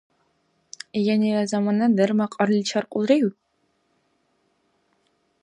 Янила 1.13 1.43
заманара 1.51 1.95
дарма 1.97 2.25
кьарличи 2.31 2.77
аркьулрив? 2.79 3.25